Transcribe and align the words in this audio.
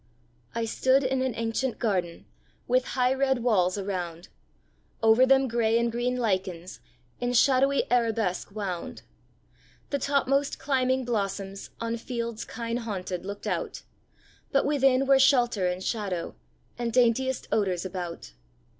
I 0.55 0.65
stood 0.65 1.03
in 1.03 1.21
an 1.21 1.35
ancient 1.35 1.77
garden 1.77 2.25
With 2.67 2.85
high 2.97 3.13
red 3.13 3.43
walls 3.43 3.77
around; 3.77 4.29
Over 5.03 5.27
them 5.27 5.47
gray 5.47 5.77
and 5.77 5.91
green 5.91 6.15
lichens 6.17 6.79
In 7.19 7.33
shadowy 7.33 7.83
arabesque 7.91 8.49
wound. 8.49 9.03
The 9.91 9.99
topmost 9.99 10.57
climbing 10.57 11.05
blossoms 11.05 11.69
On 11.79 11.97
fields 11.97 12.45
kine 12.45 12.77
haunted 12.77 13.27
looked 13.27 13.45
out; 13.45 13.83
But 14.51 14.65
within 14.65 15.05
were 15.05 15.19
shelter 15.19 15.67
and 15.67 15.83
shadow, 15.83 16.33
And 16.79 16.91
daintiest 16.91 17.47
odours 17.51 17.85
about. 17.85 18.33